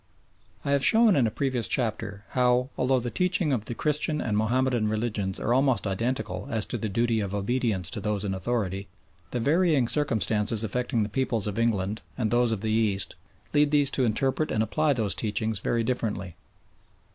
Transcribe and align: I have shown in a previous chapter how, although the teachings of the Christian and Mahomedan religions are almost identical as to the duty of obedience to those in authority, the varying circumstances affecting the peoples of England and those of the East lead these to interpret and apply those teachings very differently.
I 0.65 0.71
have 0.71 0.83
shown 0.83 1.15
in 1.15 1.27
a 1.27 1.29
previous 1.29 1.67
chapter 1.67 2.23
how, 2.29 2.69
although 2.75 2.99
the 2.99 3.11
teachings 3.11 3.53
of 3.53 3.65
the 3.65 3.75
Christian 3.75 4.19
and 4.19 4.35
Mahomedan 4.35 4.87
religions 4.87 5.39
are 5.39 5.53
almost 5.53 5.85
identical 5.85 6.47
as 6.49 6.65
to 6.65 6.79
the 6.79 6.89
duty 6.89 7.19
of 7.19 7.35
obedience 7.35 7.87
to 7.91 7.99
those 8.01 8.25
in 8.25 8.33
authority, 8.33 8.87
the 9.29 9.39
varying 9.39 9.87
circumstances 9.87 10.63
affecting 10.63 11.03
the 11.03 11.07
peoples 11.07 11.45
of 11.45 11.59
England 11.59 12.01
and 12.17 12.31
those 12.31 12.51
of 12.51 12.61
the 12.61 12.71
East 12.71 13.13
lead 13.53 13.69
these 13.69 13.91
to 13.91 14.03
interpret 14.03 14.49
and 14.49 14.63
apply 14.63 14.93
those 14.93 15.13
teachings 15.13 15.59
very 15.59 15.83
differently. 15.83 16.35